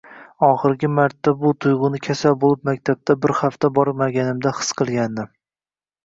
[0.45, 5.29] Oxirgi martta shu tuyg‘uni kasal bo‘lib maktabga bir hafta bormaganimda xis qilgandim.